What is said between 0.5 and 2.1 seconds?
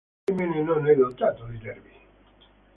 non è dotato di nervi.